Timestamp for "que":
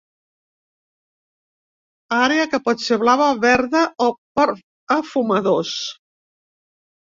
2.55-2.61